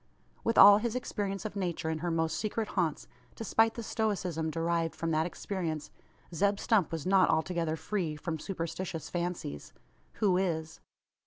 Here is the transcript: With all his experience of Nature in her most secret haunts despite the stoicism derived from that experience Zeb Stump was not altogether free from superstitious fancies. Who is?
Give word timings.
With 0.43 0.57
all 0.57 0.79
his 0.79 0.95
experience 0.95 1.45
of 1.45 1.55
Nature 1.55 1.87
in 1.91 1.99
her 1.99 2.09
most 2.09 2.37
secret 2.37 2.69
haunts 2.69 3.07
despite 3.35 3.75
the 3.75 3.83
stoicism 3.83 4.49
derived 4.49 4.95
from 4.95 5.11
that 5.11 5.27
experience 5.27 5.91
Zeb 6.33 6.57
Stump 6.59 6.91
was 6.91 7.05
not 7.05 7.29
altogether 7.29 7.75
free 7.75 8.15
from 8.15 8.39
superstitious 8.39 9.11
fancies. 9.11 9.73
Who 10.13 10.37
is? 10.37 10.79